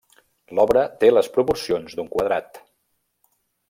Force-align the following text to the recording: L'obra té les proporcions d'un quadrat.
L'obra 0.59 0.85
té 1.03 1.11
les 1.13 1.31
proporcions 1.37 2.01
d'un 2.01 2.11
quadrat. 2.17 2.63